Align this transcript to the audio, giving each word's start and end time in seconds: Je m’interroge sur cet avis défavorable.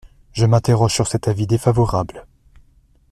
Je 0.33 0.47
m’interroge 0.47 0.95
sur 0.95 1.05
cet 1.05 1.27
avis 1.27 1.45
défavorable. 1.45 2.25